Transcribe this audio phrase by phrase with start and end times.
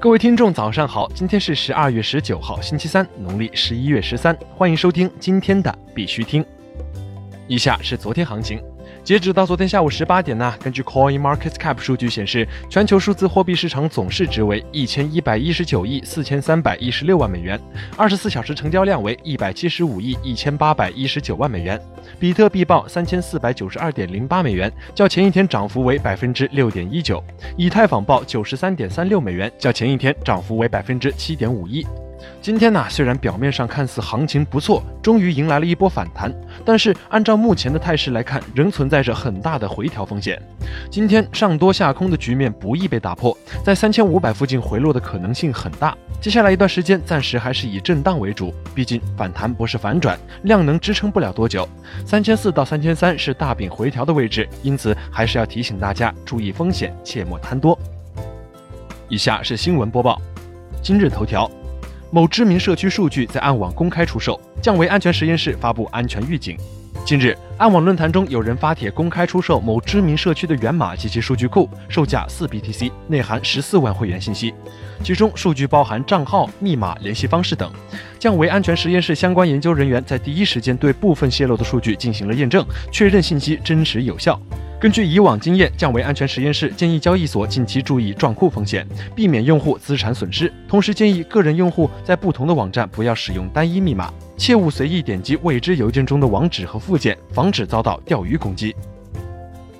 [0.00, 1.10] 各位听众，早上好！
[1.12, 4.36] 今天是十二月十九号，星期三，农历十一月十三。
[4.54, 6.44] 欢迎收听今天的必须听。
[7.48, 8.62] 以下是昨天行情。
[9.04, 17.58] 截止到昨天下午十八点呢，根据 Coin Market Cap 数据显示，全球数字货币市场总市值为一千一百一十九亿四千三百一十六万美元，
[17.96, 21.80] 二十四小时成交量为一百七十五亿一千八百一十九万美元。
[22.18, 27.22] 比特币报三千四百九十二点零八美元，较前一天涨幅为百分之六点一九。
[27.56, 31.86] 以太坊报九十三点三六美元，较前一天涨幅为百分之七点五一。
[32.40, 36.32] 今天呢，虽然表面上看似行情不错，终于迎来了一波反弹，
[36.64, 40.40] 但是按照目前的态势来看，仍存在着很大的回调风险。
[40.90, 45.96] 今天上多下空的局面不易被打破，在三千五百附近回落的可能性很大。
[46.20, 51.68] 接下来一段时间，暂时还是以震荡为主，毕竟反弹不是反转，量能支撑不了多久。
[52.04, 57.78] 三千四到三千三是大饼回调的位置，因此还是要提醒大家注意风险，切莫贪多。
[59.08, 60.20] 以下是新闻播报，
[60.82, 61.48] 今日头条。
[62.10, 66.56] 某知名社区数据在暗网公开出售，降维安全实验室发布安全预警。
[67.04, 74.54] 近日，暗网论坛中有人发帖公开出售某知名社区的源码及其数据库，售价四 BTC，内含十四万会员信息，
[75.02, 77.70] 其中数据包含账号、密码、联系方式等。
[78.18, 84.40] 降维安全实验室相关研究人员在第一时间对部分泄露的数据进行了验证，确认信息真实有效。
[84.80, 90.52] 根据以往经验，降维安全实验室建议交易所近期注意撞库风险，避免用户资产损失。
[90.68, 98.72] 同时建议个人用户在不同的网站不要使用单一密码，切勿随意点击未知邮件中的网址和附件，防止遭到钓鱼攻击。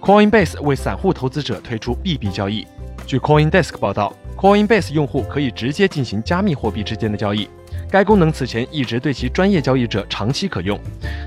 [0.00, 2.66] Coinbase 为散户投资者推出 BB 交易。
[3.06, 7.46] 据 CoinDesk 报道，Coinbase 用户可以直接进行加密货币之间的交易。
[7.90, 10.78] 该功能此前一直对其专业交易者长期可用，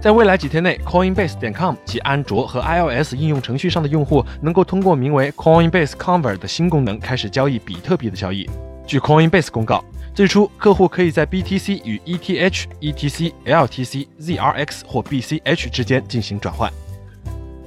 [0.00, 8.48] 在未来几天内，Coinbase.com 及安卓和 iOS 应用程序上的用户能够通过名为 Coinbase Convert 的新功能开始交易比特币的交易。
[8.86, 9.82] 据 Coinbase 公告，
[10.14, 16.70] 最初客户可以在 BTC 与 ETH、ETC、LTC、ZRX 或 BCH 之间进行转换。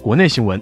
[0.01, 0.61] 国内新闻。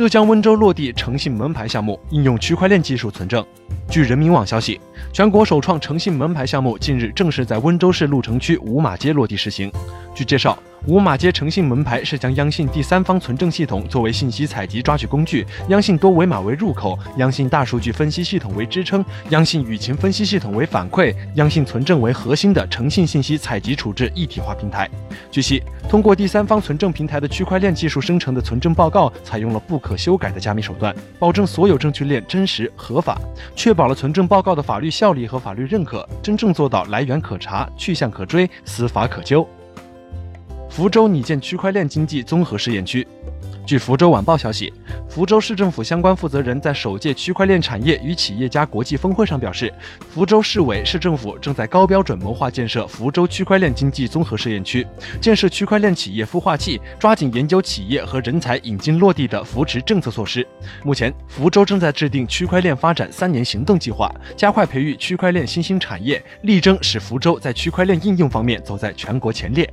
[0.00, 3.44] 浙江温州落地诚信门牌项目，应用区块链技术存证。
[3.90, 4.80] 据人民网消息，
[5.12, 9.70] 全国首创诚信门牌项目近日正式在温州市鹿城区五马街落地实行。
[10.14, 10.58] 据介绍。
[10.86, 24.88] 五马街诚信门牌是将央信第三方存证系统作为信息采集抓取工具，央信多维码为入口，央信大数据分析系统为支撑，央信舆情分析系统为反馈，央信存证为核心的诚信信息采集处置一体化平台。
[25.30, 33.20] 据悉，通过第三方存证平台的区块链技术生成的存证报告，采用了不可修改的加密手段，保证所有证据链真实合法，
[33.54, 39.46] 确保了存证报告的法律效力和法律认可，真正做到来源可查、去向可追、司法可究。
[40.80, 43.06] 福州拟建区块链经济综合试验区。
[43.66, 44.72] 据福州晚报消息，
[45.10, 49.70] 福州市政府相关负责人在首届区块链产业与企业家国际峰会上表示，
[50.08, 54.86] 福州市委市政府正在高标准谋划建设福州区块链经济综合试验区，
[55.20, 60.48] 建设区块链企业孵化器，抓紧研究企业和人才引进落地的扶持政策措施。
[60.82, 69.70] 目前，福州正在制定区块链发展三年行动计划，加快培育区块链新兴产业，力争使福州在区块链应用方面走在全国前列。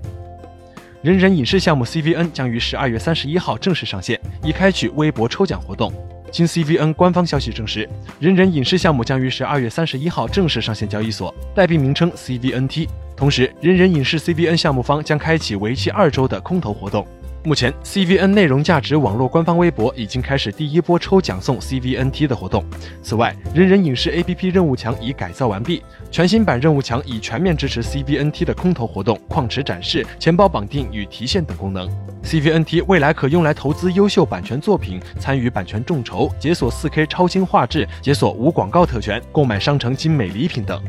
[1.03, 5.93] 人人影视项目 CVN 将于十二月三十一号正式上线，已开启微博抽奖活动。
[6.31, 7.87] 经 CVN 官方消息证实，
[8.19, 12.87] 人人影视项目将于十二月三十一号正式上线交易所，代币名称 CVNT。
[13.15, 17.05] 同时，人人影视 CVN 项目方将开启为期二周的空投活动。
[17.47, 22.61] 目前，CVN 内容价值网络官方微博已经开始第一波抽奖送 CVNT 的活动。
[23.01, 25.81] 此外，人人影视 APP 任务墙已改造完毕，
[26.11, 31.89] 全新版任务墙已全面支持 CVNT 的空投活动、矿池展示、钱包绑定与提现等功能。
[32.21, 40.83] CVNT 未来可用来投资优秀版权作品、参与版权众筹、解锁 4K 超清画质、解锁无广告特权、购买商城精美礼品等。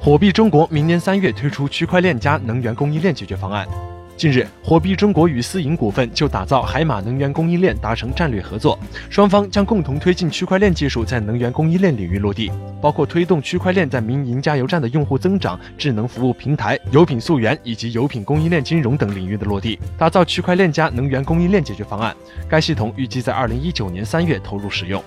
[0.00, 3.68] 火币中国明年三月推出区块链加能源供应链解决方案。
[4.16, 8.78] 近日，火币中国与私营股份就打造海马能源供应链达成战略合作，
[9.10, 12.50] 双方将共同推进区块链技术在能源供应链领域落地，
[12.80, 22.16] 包括推动区块链在民营加油站的用户增长、智能服务平台、油品溯源以及油品供应链金融等领域的落地，打造区块链加能源供应链解决方案。
[22.48, 25.04] 该系统预计在二零一九年三月投入使用。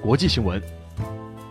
[0.00, 0.60] 国际新闻：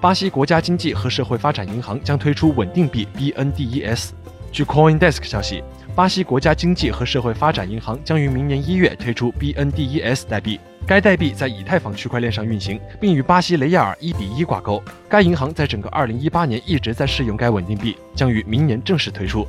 [0.01, 4.09] 巴西国家经济和社会发展银行将推出稳定币 BNDES。
[4.51, 5.63] 据 CoinDesk 消息。
[5.93, 10.57] 巴西国家经济和社会发展银行将于明年一月推出 BNDES 代币，
[10.87, 14.81] 该代币在以太坊区块链上运行，并与巴西雷亚尔一比一挂钩。
[15.09, 19.45] 该银行在整个2018年一直在试用该稳定币，将于明年正式推出。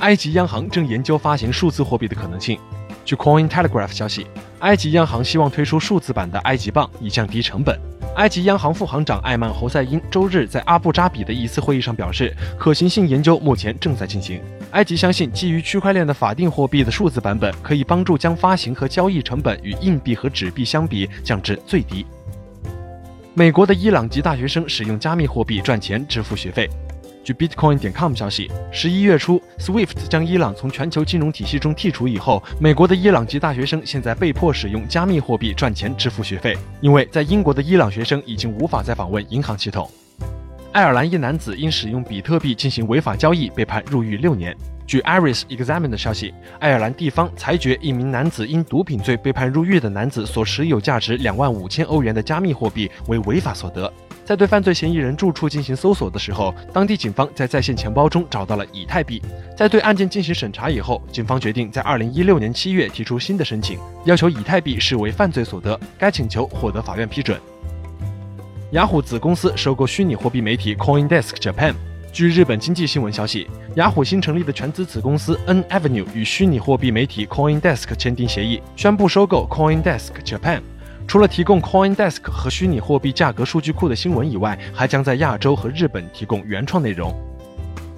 [0.00, 2.58] 埃及央行正研究发行数字货币的可能性。
[3.06, 4.26] 据 Coin Telegraph 消息，
[4.58, 7.78] 埃及央行希望推出数字版的埃及镑以降低成本。
[8.16, 14.42] 埃及央行副行长艾曼侯赛因周日在阿布扎比的一次会议上表示，可行性研究目前正在进行。
[14.72, 22.04] 埃及相信，基于区块链的法定货币的数字版本可以帮助将发行和交易成本与硬币和纸币相比降至最低。
[23.34, 26.68] 美国的伊朗籍大学生使用加密货币赚钱支付学费。
[27.26, 39.90] 据 Bitcoin 点 com 消息，十一月初，SWIFT 将伊朗从全球金融体系中剔除以后，美国的伊朗籍大学生现在被迫使用加密货币赚钱支付学费，因为在英国的伊朗学生已经无法再访问银行系统。
[40.70, 44.56] 爱尔兰一男子因使用比特币进行违法交易被判入狱六年。
[44.86, 53.92] 据 Iris Examiner 的消息，爱尔兰地方裁决一名男子因毒品罪被判入狱的男子所持有价值两万五千欧元的加密货币为违法所得。
[54.26, 59.22] 在对犯罪嫌疑人住处进行搜索的时候，当地警方在在线钱包中找到了以太币。
[59.56, 65.78] 在对案件进行审查以后，警方决定在二零一六年七月提出新的申请，要求以太币视为犯罪所得。
[65.96, 67.40] 该请求获得法院批准。
[68.72, 71.72] 雅虎子公司收购虚拟货币媒体 CoinDesk Japan。
[72.12, 73.46] 据日本经济新闻消息，
[73.76, 80.62] 雅虎新成立的全资子公司 N Avenue 与虚拟货币媒体 CoinDesk 签订协议，宣布收购 CoinDesk Japan。
[81.08, 87.14] 除了提供 CoinDesk 和虚拟货币价格数据库的新闻以外，还将在亚洲和日本提供原创内容。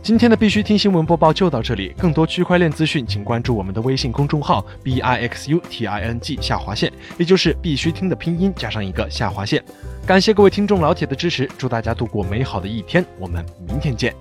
[0.03, 9.63] 今天的必须听新闻播报就到这里，更多区块链资讯，请关注我们的微信公众号 b i x u t i n g 下划线，也就是必须听的拼音加上一个下划线。
[10.07, 14.15] 感谢各位听众老铁的支持，祝大家度过美好的一天，我们明天见。